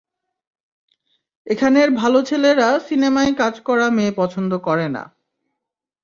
এখানের 1.47 1.89
ভালো 1.91 2.19
ছেলেরা 2.21 2.67
সিনেমায় 2.79 3.33
কাজ 3.35 3.55
করা 3.61 3.85
মেয়ে 3.89 4.13
পছন্দ 4.17 4.51
করে 4.57 4.87
না। 4.89 5.03